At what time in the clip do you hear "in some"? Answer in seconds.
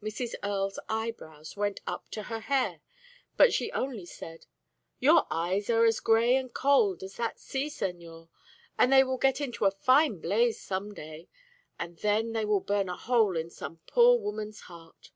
13.36-13.80